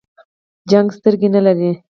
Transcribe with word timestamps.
جګړې 0.69 0.95
سترګې 0.97 1.27
نه 1.35 1.41
لري. 1.45 1.71